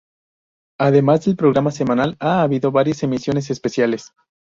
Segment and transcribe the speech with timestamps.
[0.79, 4.13] Además del programa semanal, ha habido varias emisiones especiales.